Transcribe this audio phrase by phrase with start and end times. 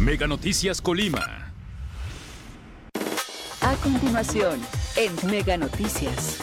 [0.00, 1.52] Mega Noticias Colima.
[3.60, 4.58] A continuación,
[4.96, 6.38] en Mega Noticias.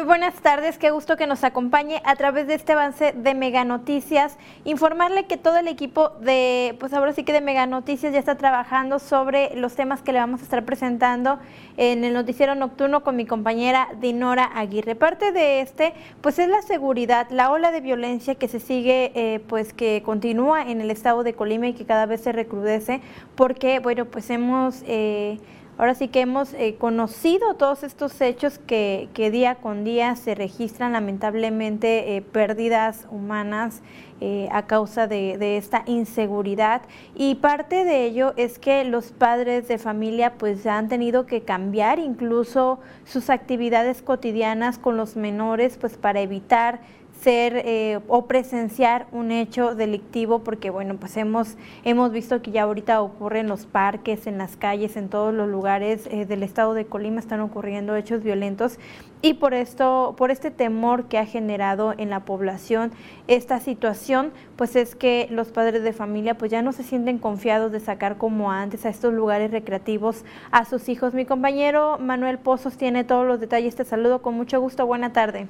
[0.00, 3.66] Muy buenas tardes, qué gusto que nos acompañe a través de este avance de Mega
[3.66, 4.38] Noticias.
[4.64, 8.38] Informarle que todo el equipo de, pues ahora sí que de Mega Noticias ya está
[8.38, 11.38] trabajando sobre los temas que le vamos a estar presentando
[11.76, 14.94] en el noticiero nocturno con mi compañera Dinora Aguirre.
[14.94, 19.40] Parte de este, pues es la seguridad, la ola de violencia que se sigue, eh,
[19.48, 23.02] pues que continúa en el estado de Colima y que cada vez se recrudece,
[23.34, 24.82] porque, bueno, pues hemos...
[24.86, 25.38] Eh,
[25.80, 30.92] Ahora sí que hemos eh, conocido todos estos hechos que, día con día se registran
[30.92, 33.80] lamentablemente eh, pérdidas humanas
[34.20, 36.82] eh, a causa de, esta inseguridad.
[37.14, 41.98] Y parte de ello es que los padres de familia pues han tenido que cambiar
[41.98, 46.80] incluso sus actividades cotidianas con los menores pues para evitar
[47.20, 52.62] ser eh, o presenciar un hecho delictivo porque bueno pues hemos hemos visto que ya
[52.62, 56.72] ahorita ocurre en los parques en las calles en todos los lugares eh, del estado
[56.72, 58.78] de Colima están ocurriendo hechos violentos.
[59.22, 62.90] Y por esto por este temor que ha generado en la población
[63.28, 67.70] esta situación pues es que los padres de familia pues ya no se sienten confiados
[67.70, 71.12] de sacar como antes a estos lugares recreativos a sus hijos.
[71.12, 73.76] Mi compañero Manuel Pozos tiene todos los detalles.
[73.76, 74.86] Te saludo con mucho gusto.
[74.86, 75.46] Buena tarde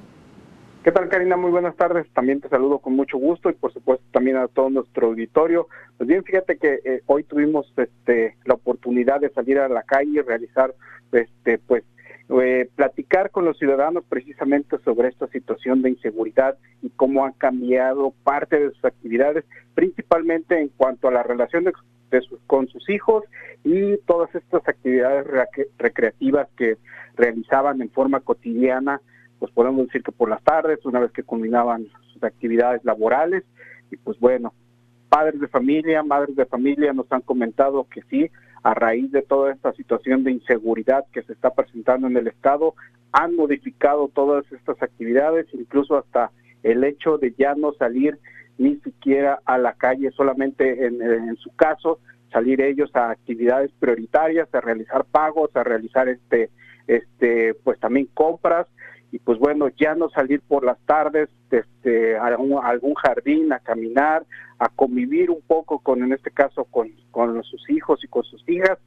[0.83, 1.37] ¿Qué tal, Karina?
[1.37, 2.11] Muy buenas tardes.
[2.11, 5.67] También te saludo con mucho gusto y, por supuesto, también a todo nuestro auditorio.
[5.97, 10.09] Pues bien, fíjate que eh, hoy tuvimos este, la oportunidad de salir a la calle
[10.13, 10.73] y realizar,
[11.11, 11.83] este, pues,
[12.41, 18.15] eh, platicar con los ciudadanos precisamente sobre esta situación de inseguridad y cómo han cambiado
[18.23, 21.71] parte de sus actividades, principalmente en cuanto a la relación
[22.47, 23.23] con sus hijos
[23.63, 25.27] y todas estas actividades
[25.77, 26.77] recreativas que
[27.17, 28.99] realizaban en forma cotidiana
[29.41, 33.43] pues podemos decir que por las tardes, una vez que culminaban sus actividades laborales,
[33.89, 34.53] y pues bueno,
[35.09, 38.29] padres de familia, madres de familia nos han comentado que sí,
[38.61, 42.75] a raíz de toda esta situación de inseguridad que se está presentando en el Estado,
[43.11, 46.29] han modificado todas estas actividades, incluso hasta
[46.61, 48.19] el hecho de ya no salir
[48.59, 51.97] ni siquiera a la calle, solamente en, en su caso,
[52.31, 56.51] salir ellos a actividades prioritarias, a realizar pagos, a realizar este,
[56.85, 58.67] este, pues también compras,
[59.11, 64.25] y pues bueno, ya no salir por las tardes este, a, algún jardín a caminar,
[64.57, 68.47] a convivir un poco con, en este caso, con, con sus hijos y con sus
[68.47, 68.77] hijas,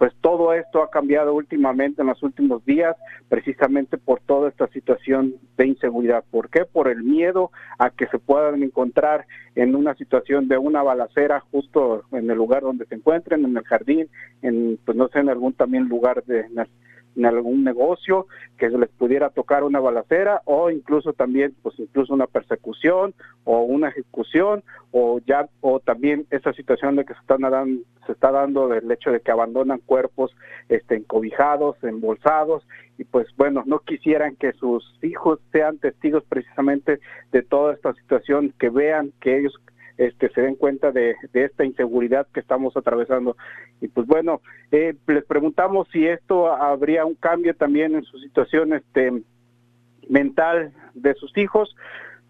[0.00, 2.96] pues todo esto ha cambiado últimamente en los últimos días,
[3.28, 6.24] precisamente por toda esta situación de inseguridad.
[6.30, 6.64] ¿Por qué?
[6.64, 12.04] Por el miedo a que se puedan encontrar en una situación de una balacera justo
[12.12, 14.08] en el lugar donde se encuentren, en el jardín,
[14.40, 16.58] en, pues no sé, en algún también lugar de en
[17.24, 18.26] algún negocio,
[18.58, 23.88] que les pudiera tocar una balacera o incluso también, pues incluso una persecución o una
[23.88, 24.62] ejecución
[24.92, 27.40] o ya, o también esa situación de que se, están
[28.06, 30.34] se está dando del hecho de que abandonan cuerpos
[30.68, 32.66] este, encobijados, embolsados
[32.98, 37.00] y pues bueno, no quisieran que sus hijos sean testigos precisamente
[37.32, 39.54] de toda esta situación, que vean que ellos
[40.00, 43.36] este, se den cuenta de, esta inseguridad que estamos atravesando.
[43.82, 44.40] Y pues bueno,
[44.72, 49.22] eh, les preguntamos si esto habría un cambio también en su situación este,
[50.08, 51.76] mental de sus hijos.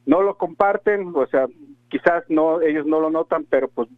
[0.05, 1.47] No lo comparten, o sea,
[1.89, 3.89] quizás no ellos no lo notan, pero pues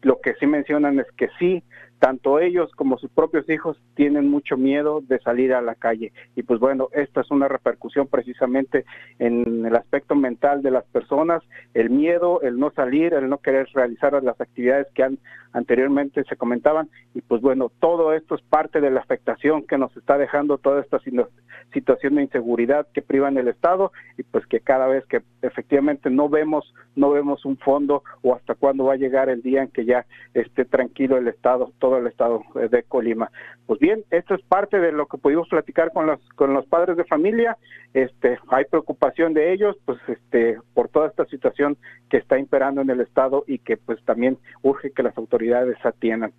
[0.00, 1.62] lo que sí mencionan es que sí
[2.00, 6.12] tanto ellos como sus propios hijos tienen mucho miedo de salir a la calle.
[6.34, 8.86] Y pues bueno, esta es una repercusión precisamente
[9.18, 11.42] en el aspecto mental de las personas,
[11.74, 15.18] el miedo, el no salir, el no querer realizar las actividades que han,
[15.52, 16.88] anteriormente se comentaban.
[17.14, 20.80] Y pues bueno, todo esto es parte de la afectación que nos está dejando toda
[20.80, 21.00] esta
[21.72, 26.08] situación de inseguridad que priva en el Estado y pues que cada vez que efectivamente
[26.08, 29.68] no vemos, no vemos un fondo o hasta cuándo va a llegar el día en
[29.68, 33.30] que ya esté tranquilo el Estado el estado de Colima.
[33.66, 36.96] Pues bien, esto es parte de lo que pudimos platicar con los con los padres
[36.96, 37.56] de familia.
[37.94, 41.76] Este, hay preocupación de ellos, pues este, por toda esta situación
[42.08, 46.32] que está imperando en el estado y que pues también urge que las autoridades atiendan.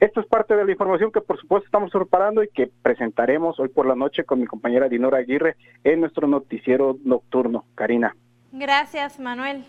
[0.00, 3.68] Esto es parte de la información que por supuesto estamos preparando y que presentaremos hoy
[3.68, 7.64] por la noche con mi compañera Dinora Aguirre en nuestro noticiero nocturno.
[7.74, 8.14] Karina.
[8.52, 9.64] Gracias, Manuel.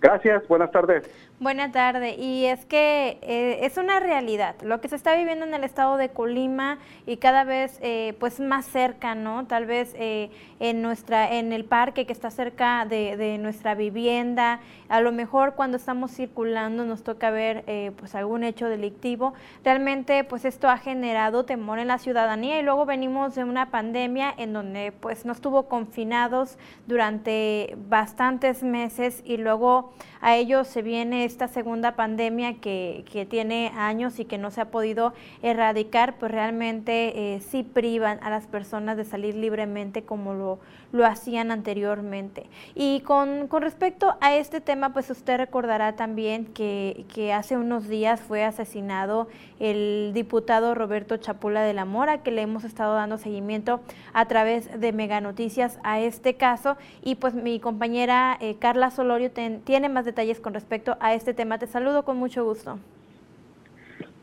[0.00, 1.04] Gracias, buenas tardes.
[1.38, 2.14] Buena tarde.
[2.14, 5.98] Y es que eh, es una realidad lo que se está viviendo en el estado
[5.98, 9.46] de Colima y cada vez eh, pues más cerca, ¿no?
[9.46, 10.30] Tal vez eh,
[10.60, 14.60] en nuestra en el parque que está cerca de, de, nuestra vivienda.
[14.88, 17.64] A lo mejor cuando estamos circulando nos toca ver
[17.96, 19.34] pues algún hecho delictivo.
[19.62, 24.32] Realmente pues esto ha generado temor en la ciudadanía y luego venimos de una pandemia
[24.38, 26.56] en donde pues nos tuvo confinados
[26.86, 29.92] durante bastantes meses y luego
[30.22, 34.60] a ello se viene esta segunda pandemia que, que, tiene años y que no se
[34.60, 35.12] ha podido
[35.42, 40.58] erradicar, pues realmente eh, sí privan a las personas de salir libremente como lo,
[40.92, 42.46] lo hacían anteriormente.
[42.74, 47.88] Y con, con, respecto a este tema, pues usted recordará también que, que hace unos
[47.88, 49.28] días fue asesinado
[49.58, 53.80] el diputado Roberto Chapula de la Mora, que le hemos estado dando seguimiento
[54.12, 56.76] a través de Mega Noticias a este caso.
[57.02, 61.58] Y pues mi compañera eh, Carla Solorio tiene más detalles con respecto a este tema.
[61.58, 62.78] Te saludo con mucho gusto.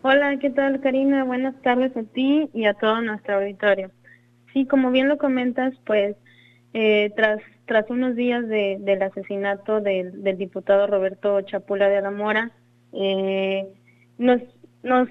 [0.01, 1.23] Hola, ¿qué tal Karina?
[1.23, 3.89] Buenas tardes a ti y a todo nuestro auditorio.
[4.51, 6.17] Sí, como bien lo comentas, pues
[6.73, 12.51] eh, tras, tras unos días de, del asesinato del, diputado Roberto Chapula de la Mora,
[12.93, 13.67] eh,
[14.17, 14.41] nos,
[14.81, 15.07] nos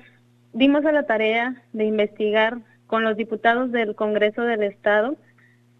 [0.52, 5.16] dimos a la tarea de investigar con los diputados del Congreso del Estado,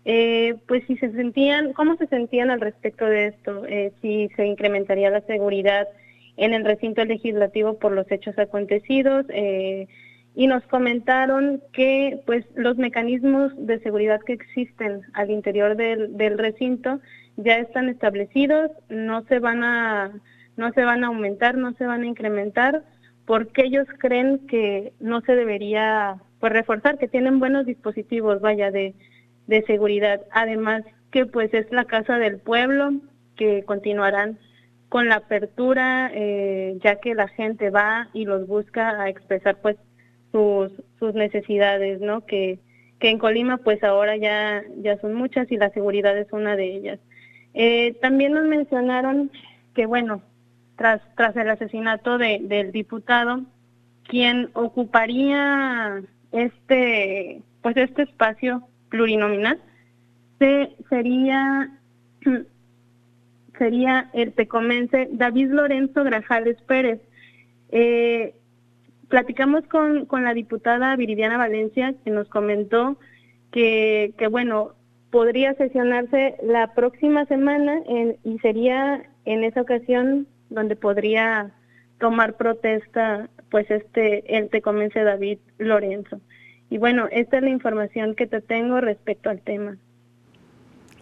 [0.05, 4.47] eh, pues si se sentían, cómo se sentían al respecto de esto, eh, si se
[4.47, 5.89] incrementaría la seguridad
[6.37, 9.27] en el recinto legislativo por los hechos acontecidos,
[10.35, 17.01] y nos comentaron que pues los mecanismos de seguridad que existen al interior del, recinto
[17.37, 20.13] ya están establecidos, no se van a
[20.57, 22.85] no se van a aumentar, no se van a incrementar,
[23.25, 28.95] porque ellos creen que no se debería pues reforzar, que tienen buenos dispositivos, vaya, de,
[29.47, 30.21] de seguridad.
[30.31, 32.93] Además que pues es la casa del pueblo,
[33.37, 34.39] que continuarán
[34.91, 39.77] con la apertura, eh, ya que la gente va y los busca a expresar pues
[40.33, 42.27] sus, sus necesidades, ¿no?
[42.27, 42.59] Que,
[42.99, 46.75] que en Colima pues ahora ya, ya son muchas y la seguridad es una de
[46.75, 46.99] ellas.
[47.55, 49.31] Eh, también nos mencionaron
[49.75, 50.23] que bueno,
[50.77, 53.43] tras, tras el asesinato de, del diputado,
[54.05, 56.03] quien ocuparía
[56.33, 59.61] este, pues este espacio plurinominal,
[60.39, 61.71] se, sería,
[63.59, 67.01] sería el tecomense David Lorenzo Grajales Pérez.
[67.71, 68.35] Eh,
[69.13, 72.97] platicamos con, la diputada Viridiana Valencia, que nos comentó
[73.51, 74.73] que, bueno,
[75.11, 77.83] podría sesionarse la próxima semana
[78.25, 81.51] y sería en esa ocasión donde podría
[82.01, 86.19] tomar protesta pues este el David Lorenzo.
[86.71, 89.77] Y bueno, esta es la información que te tengo respecto al tema.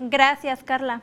[0.00, 1.00] Gracias, Carla.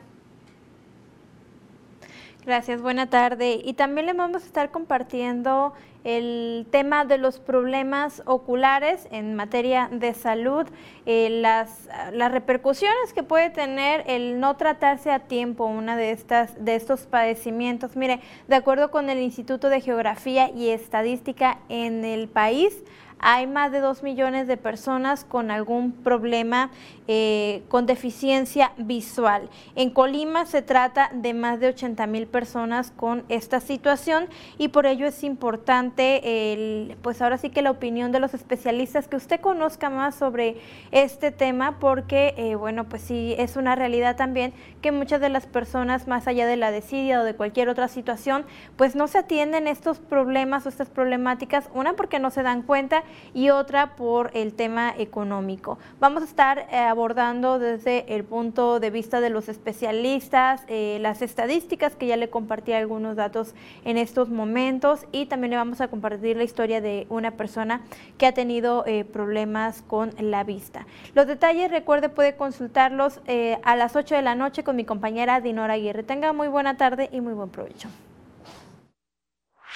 [2.44, 3.62] Gracias, buena tarde.
[3.64, 5.72] Y también le vamos a estar compartiendo
[6.08, 10.66] el tema de los problemas oculares en materia de salud,
[11.04, 16.64] eh, las, las repercusiones que puede tener el no tratarse a tiempo una de, estas,
[16.64, 17.94] de estos padecimientos.
[17.94, 22.82] Mire, de acuerdo con el Instituto de Geografía y Estadística en el país,
[23.18, 26.70] hay más de dos millones de personas con algún problema
[27.06, 29.48] eh, con deficiencia visual.
[29.74, 34.28] En Colima se trata de más de 80 mil personas con esta situación
[34.58, 39.08] y por ello es importante, el, pues ahora sí que la opinión de los especialistas,
[39.08, 40.58] que usted conozca más sobre
[40.92, 45.46] este tema porque, eh, bueno, pues sí, es una realidad también que muchas de las
[45.46, 48.44] personas, más allá de la desidia o de cualquier otra situación,
[48.76, 53.02] pues no se atienden estos problemas o estas problemáticas, una porque no se dan cuenta
[53.34, 55.78] y otra por el tema económico.
[56.00, 61.22] Vamos a estar eh, abordando desde el punto de vista de los especialistas, eh, las
[61.22, 63.54] estadísticas, que ya le compartí algunos datos
[63.84, 67.82] en estos momentos y también le vamos a compartir la historia de una persona
[68.16, 70.86] que ha tenido eh, problemas con la vista.
[71.14, 73.20] Los detalles, recuerde, puede consultarlos
[73.62, 76.02] a las 8 de la noche con mi compañera Dinora Aguirre.
[76.02, 77.88] Tenga muy buena tarde y muy buen provecho.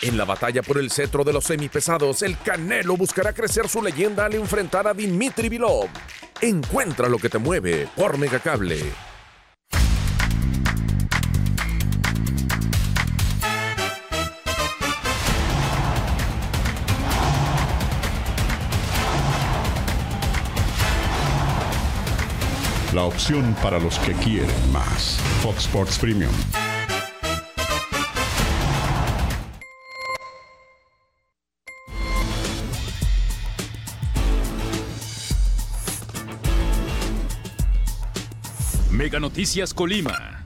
[0.02, 4.24] En la batalla por el cetro de los semipesados, el Canelo buscará crecer su leyenda
[4.24, 5.88] al enfrentar a Dimitri Vilov.
[6.40, 8.82] Encuentra lo que te mueve por Megacable.
[22.92, 25.18] La opción para los que quieren más.
[25.42, 26.32] Fox Sports Premium.
[39.20, 40.41] Noticias Colima.